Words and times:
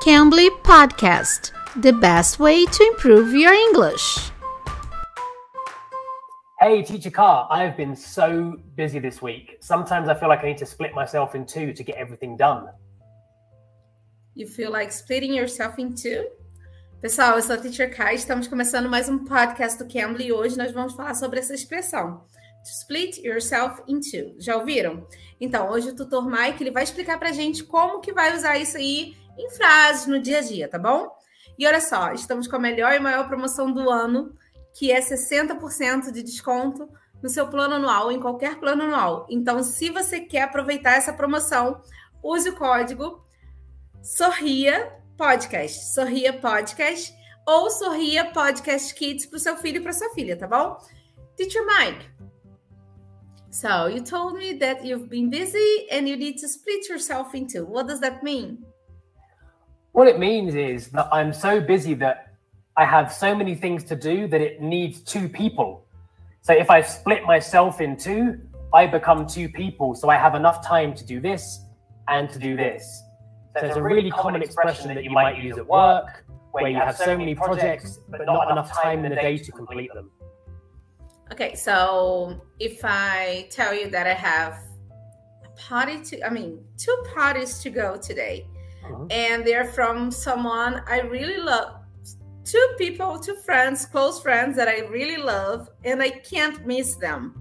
Cambly 0.00 0.48
Podcast, 0.62 1.52
the 1.82 1.92
best 1.92 2.38
way 2.38 2.64
to 2.64 2.84
improve 2.84 3.34
your 3.34 3.52
English. 3.52 4.30
Hey, 6.58 6.82
Teacher 6.82 7.10
Car, 7.10 7.46
I 7.50 7.62
have 7.64 7.76
been 7.76 7.94
so 7.94 8.56
busy 8.76 8.98
this 8.98 9.20
week. 9.20 9.58
Sometimes 9.60 10.08
I 10.08 10.14
feel 10.14 10.30
like 10.30 10.42
I 10.42 10.46
need 10.46 10.56
to 10.56 10.64
split 10.64 10.94
myself 10.94 11.34
in 11.34 11.44
two 11.44 11.74
to 11.74 11.84
get 11.84 11.96
everything 11.96 12.34
done. 12.38 12.68
You 14.34 14.46
feel 14.46 14.72
like 14.72 14.90
splitting 14.90 15.34
yourself 15.34 15.78
in 15.78 15.94
two? 15.94 16.24
Pessoal, 17.02 17.36
eu 17.36 17.42
sou 17.42 17.56
a 17.56 17.58
Teacher 17.58 17.94
Kai, 17.94 18.14
estamos 18.14 18.48
começando 18.48 18.88
mais 18.88 19.06
um 19.06 19.26
podcast 19.26 19.76
do 19.78 19.86
Cambly 19.86 20.28
e 20.28 20.32
hoje 20.32 20.56
nós 20.56 20.72
vamos 20.72 20.94
falar 20.94 21.14
sobre 21.14 21.40
essa 21.40 21.52
expressão. 21.52 22.24
To 22.64 22.70
split 22.80 23.18
yourself 23.18 23.82
in 23.86 24.00
two. 24.00 24.34
Já 24.38 24.56
ouviram? 24.56 25.06
Então, 25.38 25.68
hoje 25.68 25.90
o 25.90 25.94
tutor 25.94 26.24
Mike 26.26 26.62
ele 26.62 26.70
vai 26.70 26.84
explicar 26.84 27.18
pra 27.18 27.32
gente 27.32 27.62
como 27.64 28.00
que 28.00 28.14
vai 28.14 28.34
usar 28.34 28.56
isso 28.56 28.78
aí 28.78 29.14
em 29.40 29.50
frases 29.50 30.06
no 30.06 30.20
dia 30.20 30.38
a 30.38 30.42
dia, 30.42 30.68
tá 30.68 30.78
bom? 30.78 31.10
E 31.58 31.66
olha 31.66 31.80
só, 31.80 32.12
estamos 32.12 32.46
com 32.46 32.56
a 32.56 32.58
melhor 32.58 32.92
e 32.92 33.00
maior 33.00 33.26
promoção 33.26 33.72
do 33.72 33.88
ano, 33.90 34.34
que 34.74 34.92
é 34.92 35.00
60% 35.00 36.10
de 36.10 36.22
desconto 36.22 36.88
no 37.22 37.28
seu 37.28 37.48
plano 37.48 37.74
anual, 37.74 38.10
em 38.12 38.20
qualquer 38.20 38.58
plano 38.58 38.82
anual. 38.82 39.26
Então, 39.28 39.62
se 39.62 39.90
você 39.90 40.20
quer 40.20 40.42
aproveitar 40.42 40.92
essa 40.92 41.12
promoção, 41.12 41.82
use 42.22 42.48
o 42.48 42.56
código 42.56 43.24
Sorria 44.02 44.92
Podcast, 45.16 45.92
Sorria 45.92 46.32
Podcast 46.32 47.14
ou 47.46 47.70
Sorria 47.70 48.30
Podcast 48.32 48.94
Kids 48.94 49.26
para 49.26 49.36
o 49.36 49.40
seu 49.40 49.56
filho 49.56 49.78
e 49.78 49.80
para 49.80 49.92
sua 49.92 50.10
filha, 50.14 50.36
tá 50.36 50.46
bom? 50.46 50.78
Teacher 51.36 51.64
Mike, 51.66 52.06
so 53.50 53.88
you 53.88 54.02
told 54.02 54.38
me 54.38 54.58
that 54.58 54.86
you've 54.86 55.08
been 55.08 55.28
busy 55.30 55.88
and 55.90 56.08
you 56.08 56.16
need 56.16 56.38
to 56.38 56.46
split 56.46 56.88
yourself 56.88 57.36
in 57.36 57.46
two. 57.46 57.64
What 57.64 57.88
does 57.88 58.00
that 58.00 58.22
mean? 58.22 58.69
What 59.92 60.06
it 60.06 60.18
means 60.18 60.54
is 60.54 60.88
that 60.88 61.08
I'm 61.12 61.32
so 61.32 61.60
busy 61.60 61.94
that 61.94 62.34
I 62.76 62.84
have 62.84 63.12
so 63.12 63.34
many 63.34 63.54
things 63.54 63.84
to 63.84 63.96
do 63.96 64.28
that 64.28 64.40
it 64.40 64.60
needs 64.60 65.00
two 65.00 65.28
people. 65.28 65.84
So 66.42 66.52
if 66.52 66.70
I 66.70 66.80
split 66.80 67.24
myself 67.24 67.80
in 67.80 67.96
two, 67.96 68.40
I 68.72 68.86
become 68.86 69.26
two 69.26 69.48
people. 69.48 69.94
So 69.94 70.08
I 70.08 70.16
have 70.16 70.34
enough 70.34 70.64
time 70.64 70.94
to 70.94 71.04
do 71.04 71.20
this 71.20 71.60
and 72.08 72.30
to 72.30 72.38
do 72.38 72.56
this. 72.56 73.02
So 73.58 73.66
it's 73.66 73.76
a 73.76 73.82
really 73.82 74.10
common 74.10 74.42
expression 74.42 74.94
that 74.94 75.02
you 75.02 75.10
might 75.10 75.42
use 75.42 75.58
at 75.58 75.66
work, 75.66 76.24
where 76.52 76.70
you 76.70 76.78
have 76.78 76.96
so 76.96 77.16
many 77.18 77.34
projects, 77.34 77.98
but 78.08 78.24
not 78.24 78.50
enough 78.50 78.72
time 78.72 79.04
in 79.04 79.10
the 79.10 79.16
day 79.16 79.38
to 79.38 79.52
complete 79.52 79.90
them. 79.92 80.10
Okay, 81.32 81.54
so 81.54 82.40
if 82.58 82.80
I 82.84 83.48
tell 83.50 83.74
you 83.74 83.90
that 83.90 84.06
I 84.06 84.14
have 84.14 84.58
a 85.44 85.48
party 85.60 86.00
to, 86.02 86.26
I 86.26 86.30
mean, 86.30 86.64
two 86.76 86.96
parties 87.14 87.58
to 87.60 87.70
go 87.70 87.96
today, 87.96 88.46
Mhm. 88.82 89.12
and 89.12 89.44
they're 89.44 89.64
from 89.64 90.10
someone 90.10 90.82
I 90.86 91.00
really 91.00 91.38
love. 91.38 91.76
Two 92.44 92.68
people, 92.78 93.18
two 93.18 93.36
friends, 93.36 93.86
close 93.86 94.20
friends 94.20 94.56
that 94.56 94.68
I 94.68 94.80
really 94.88 95.18
love, 95.18 95.68
and 95.84 96.02
I 96.02 96.10
can't 96.10 96.66
miss 96.66 96.96
them. 96.96 97.34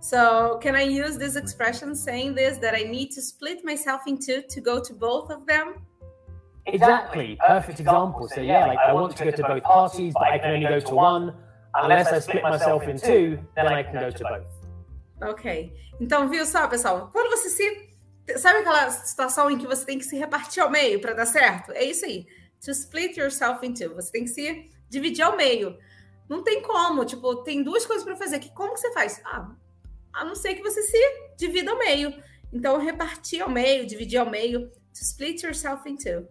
So, 0.00 0.58
can 0.62 0.74
I 0.74 0.82
use 0.82 1.18
this 1.18 1.36
expression 1.36 1.94
saying 1.94 2.34
this 2.34 2.56
that 2.58 2.74
I 2.74 2.84
need 2.84 3.10
to 3.12 3.20
split 3.20 3.64
myself 3.64 4.00
in 4.06 4.18
two 4.18 4.42
to 4.48 4.60
go 4.60 4.80
to 4.80 4.94
both 4.94 5.30
of 5.30 5.46
them? 5.46 5.86
Exactly. 6.66 7.38
Perfect 7.46 7.80
example. 7.80 8.28
So 8.28 8.40
yeah, 8.40 8.66
like 8.66 8.78
I 8.78 8.92
want 8.92 9.16
to 9.16 9.24
go 9.24 9.30
to 9.30 9.42
both 9.42 9.62
parties, 9.62 10.14
but 10.14 10.28
I 10.28 10.38
can 10.38 10.52
only 10.52 10.66
go 10.66 10.80
to 10.80 10.94
one. 10.94 11.34
Unless 11.74 12.12
I 12.12 12.18
split 12.18 12.42
myself 12.42 12.82
in 12.84 12.98
two, 12.98 13.38
then 13.54 13.66
I 13.68 13.82
can 13.82 13.94
go 13.94 14.10
to 14.10 14.24
both. 14.24 15.30
Ok. 15.30 15.72
Então, 16.00 16.28
viu 16.28 16.46
só, 16.46 16.66
pessoal? 16.66 17.10
Quando 17.12 17.30
você 17.30 17.50
se. 17.50 17.89
Sabe 18.38 18.60
aquela 18.60 18.90
situação 18.90 19.50
em 19.50 19.58
que 19.58 19.66
você 19.66 19.84
tem 19.84 19.98
que 19.98 20.04
se 20.04 20.16
repartir 20.16 20.62
ao 20.62 20.70
meio 20.70 21.00
para 21.00 21.12
dar 21.12 21.26
certo? 21.26 21.72
É 21.72 21.84
isso 21.84 22.04
aí. 22.04 22.26
To 22.64 22.70
split 22.70 23.16
yourself 23.16 23.64
in 23.66 23.74
two. 23.74 23.94
Você 23.94 24.12
tem 24.12 24.24
que 24.24 24.30
se 24.30 24.70
dividir 24.88 25.22
ao 25.22 25.36
meio. 25.36 25.78
Não 26.28 26.42
tem 26.42 26.62
como. 26.62 27.04
Tipo, 27.04 27.36
tem 27.42 27.62
duas 27.62 27.86
coisas 27.86 28.04
para 28.04 28.16
fazer. 28.16 28.38
Que 28.38 28.50
como 28.54 28.74
que 28.74 28.80
você 28.80 28.92
faz? 28.92 29.20
Ah, 29.24 29.50
a 30.12 30.24
não 30.24 30.34
ser 30.34 30.54
que 30.54 30.62
você 30.62 30.82
se 30.82 30.98
divida 31.36 31.70
ao 31.70 31.78
meio. 31.78 32.14
Então, 32.52 32.78
repartir 32.78 33.42
ao 33.42 33.48
meio, 33.48 33.86
dividir 33.86 34.18
ao 34.18 34.28
meio. 34.28 34.68
To 34.68 35.02
split 35.02 35.42
yourself 35.42 35.88
in 35.88 35.96
two. 35.96 36.26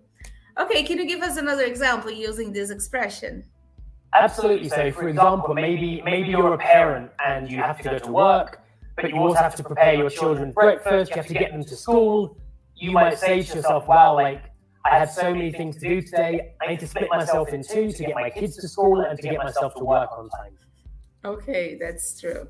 Okay, 0.59 0.83
can 0.83 0.95
you 0.95 1.07
give 1.07 1.21
us 1.23 1.37
another 1.37 1.65
example 1.65 2.11
using 2.11 2.51
this 2.51 2.69
expression? 2.69 3.43
Absolutely. 4.13 4.69
So, 4.69 4.91
for 4.91 5.07
example, 5.07 5.53
maybe 5.53 6.01
maybe 6.03 6.29
you're 6.29 6.53
a 6.53 6.57
parent 6.57 7.11
and 7.19 7.49
you 7.49 7.59
have 7.61 7.77
to 7.81 7.89
go 7.89 7.99
to 7.99 8.11
work, 8.11 8.59
but 9.01 9.11
you 9.11 9.17
also 9.17 9.41
have 9.41 9.55
to 9.55 9.63
prepare 9.63 9.95
your 9.95 10.09
children's 10.09 10.53
breakfast. 10.53 11.11
You 11.11 11.17
have 11.17 11.27
to 11.27 11.33
get 11.33 11.51
them 11.51 11.63
to 11.63 11.75
school. 11.75 12.37
You 12.75 12.91
might 12.91 13.17
say 13.17 13.43
to 13.43 13.55
yourself, 13.57 13.87
"Wow, 13.87 14.15
like 14.15 14.43
I 14.85 14.97
have 14.97 15.11
so 15.11 15.33
many 15.33 15.51
things 15.51 15.77
to 15.77 15.87
do 15.87 16.01
today. 16.01 16.55
I 16.61 16.67
need 16.67 16.79
to 16.79 16.87
split 16.87 17.09
myself 17.09 17.53
in 17.53 17.61
two 17.61 17.91
to 17.91 18.03
get 18.03 18.15
my 18.15 18.29
kids 18.29 18.55
to 18.57 18.67
school 18.67 19.01
and 19.01 19.15
to 19.19 19.27
get 19.27 19.37
myself 19.37 19.73
to 19.75 19.83
work 19.83 20.11
on 20.17 20.29
time." 20.29 20.55
Ok, 21.23 21.77
that's 21.77 22.19
true. 22.19 22.47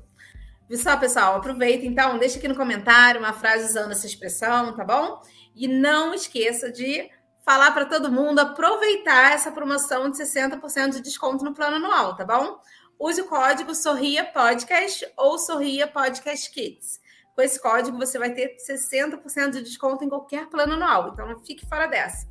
Viu 0.68 0.78
só, 0.78 0.96
pessoal? 0.96 1.34
Aproveita 1.34 1.84
então, 1.84 2.16
deixa 2.16 2.38
aqui 2.38 2.46
no 2.46 2.54
comentário 2.54 3.20
uma 3.20 3.32
frase 3.32 3.64
usando 3.64 3.90
essa 3.90 4.06
expressão, 4.06 4.72
tá 4.76 4.84
bom? 4.84 5.20
E 5.56 5.66
não 5.66 6.14
esqueça 6.14 6.70
de 6.70 7.10
falar 7.44 7.72
para 7.72 7.86
todo 7.86 8.12
mundo 8.12 8.38
aproveitar 8.38 9.32
essa 9.32 9.50
promoção 9.50 10.08
de 10.08 10.16
60% 10.16 10.92
de 10.92 11.00
desconto 11.02 11.44
no 11.44 11.52
plano 11.52 11.76
anual, 11.76 12.14
tá 12.14 12.24
bom? 12.24 12.60
Use 13.00 13.20
o 13.22 13.26
código 13.26 13.74
Sorria 13.74 14.24
Podcast 14.26 15.10
ou 15.16 15.38
Sorria 15.38 15.86
Podcast 15.86 16.50
Kids. 16.50 17.00
Com 17.34 17.40
esse 17.40 17.58
código 17.60 17.96
você 17.96 18.18
vai 18.18 18.30
ter 18.32 18.56
60% 18.56 19.50
de 19.52 19.62
desconto 19.62 20.04
em 20.04 20.08
qualquer 20.10 20.46
plano 20.48 20.74
anual, 20.74 21.08
então 21.08 21.26
não 21.26 21.40
fique 21.40 21.66
fora 21.66 21.86
dessa. 21.86 22.28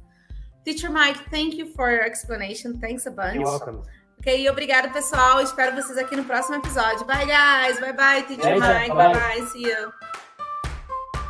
Teacher 0.64 0.92
Mike, 0.92 1.30
thank 1.32 1.58
you 1.58 1.74
for 1.74 1.90
your 1.90 2.06
explanation. 2.06 2.78
Thanks 2.80 3.08
a 3.08 3.10
bunch. 3.12 3.36
You're 3.36 3.50
welcome. 3.50 3.82
Ok, 4.20 4.50
obrigado, 4.50 4.92
pessoal. 4.92 5.42
Espero 5.42 5.74
vocês 5.76 5.98
aqui 5.98 6.16
no 6.16 6.26
próximo 6.26 6.58
episódio. 6.58 7.06
Bye, 7.06 7.26
guys. 7.26 7.80
Bye, 7.80 7.94
bye, 7.94 8.22
Teacher 8.24 8.60
Mike. 8.60 8.90
bye. 8.90 9.14
Bye, 9.14 9.14
bye. 9.14 9.46
See 9.48 9.64
you. 9.64 9.94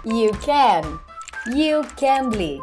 You 0.04 0.32
can. 0.44 1.00
You 1.56 1.84
can 1.96 2.30
be. 2.32 2.60